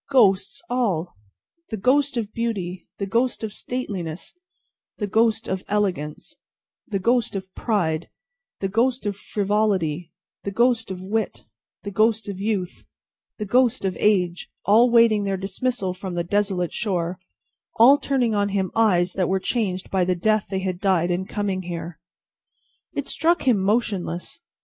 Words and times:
Ghosts 0.09 0.63
all! 0.67 1.15
The 1.69 1.77
ghost 1.77 2.17
of 2.17 2.33
beauty, 2.33 2.87
the 2.97 3.05
ghost 3.05 3.43
of 3.43 3.53
stateliness, 3.53 4.33
the 4.97 5.05
ghost 5.05 5.47
of 5.47 5.63
elegance, 5.67 6.35
the 6.87 6.97
ghost 6.97 7.35
of 7.35 7.53
pride, 7.53 8.09
the 8.61 8.67
ghost 8.67 9.05
of 9.05 9.15
frivolity, 9.15 10.11
the 10.43 10.49
ghost 10.49 10.89
of 10.89 11.01
wit, 11.03 11.43
the 11.83 11.91
ghost 11.91 12.27
of 12.27 12.41
youth, 12.41 12.83
the 13.37 13.45
ghost 13.45 13.85
of 13.85 13.95
age, 13.99 14.49
all 14.65 14.89
waiting 14.89 15.23
their 15.23 15.37
dismissal 15.37 15.93
from 15.93 16.15
the 16.15 16.23
desolate 16.23 16.73
shore, 16.73 17.19
all 17.75 17.99
turning 17.99 18.33
on 18.33 18.49
him 18.49 18.71
eyes 18.73 19.13
that 19.13 19.29
were 19.29 19.39
changed 19.39 19.91
by 19.91 20.03
the 20.03 20.15
death 20.15 20.47
they 20.49 20.61
had 20.61 20.79
died 20.81 21.11
in 21.11 21.25
coming 21.25 21.61
there. 21.61 21.99
It 22.93 23.05
struck 23.05 23.43
him 23.43 23.59
motionless. 23.59 24.39